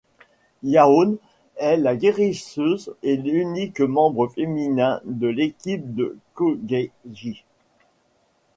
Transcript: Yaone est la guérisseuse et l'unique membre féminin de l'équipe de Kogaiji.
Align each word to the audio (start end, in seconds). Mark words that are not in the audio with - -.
Yaone 0.63 1.17
est 1.57 1.77
la 1.77 1.95
guérisseuse 1.95 2.95
et 3.03 3.17
l'unique 3.17 3.81
membre 3.81 4.29
féminin 4.29 4.99
de 5.05 5.27
l'équipe 5.27 5.93
de 5.93 6.17
Kogaiji. 6.33 7.45